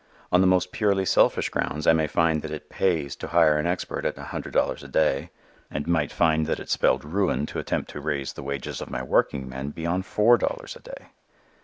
[0.31, 3.67] On the most purely selfish grounds I may find that it "pays" to hire an
[3.67, 5.29] expert at a hundred dollars a day,
[5.69, 9.03] and might find that it spelled ruin to attempt to raise the wages of my
[9.03, 11.09] workingmen beyond four dollars a day.